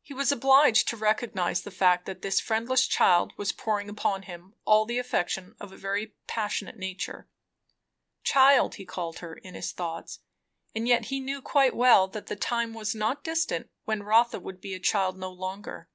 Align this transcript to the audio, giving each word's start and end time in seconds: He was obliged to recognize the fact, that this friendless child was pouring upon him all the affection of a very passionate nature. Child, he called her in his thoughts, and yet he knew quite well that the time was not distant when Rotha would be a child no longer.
He 0.00 0.14
was 0.14 0.32
obliged 0.32 0.88
to 0.88 0.96
recognize 0.96 1.60
the 1.60 1.70
fact, 1.70 2.06
that 2.06 2.22
this 2.22 2.40
friendless 2.40 2.86
child 2.86 3.34
was 3.36 3.52
pouring 3.52 3.90
upon 3.90 4.22
him 4.22 4.54
all 4.64 4.86
the 4.86 4.96
affection 4.98 5.54
of 5.60 5.70
a 5.70 5.76
very 5.76 6.14
passionate 6.26 6.78
nature. 6.78 7.28
Child, 8.24 8.76
he 8.76 8.86
called 8.86 9.18
her 9.18 9.34
in 9.34 9.52
his 9.54 9.72
thoughts, 9.72 10.20
and 10.74 10.88
yet 10.88 11.04
he 11.12 11.20
knew 11.20 11.42
quite 11.42 11.76
well 11.76 12.08
that 12.08 12.26
the 12.28 12.36
time 12.36 12.72
was 12.72 12.94
not 12.94 13.22
distant 13.22 13.68
when 13.84 14.02
Rotha 14.02 14.40
would 14.40 14.62
be 14.62 14.72
a 14.72 14.80
child 14.80 15.18
no 15.18 15.30
longer. 15.30 15.90